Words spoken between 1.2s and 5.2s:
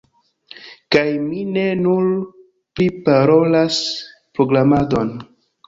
mi ne nur priparolas programadon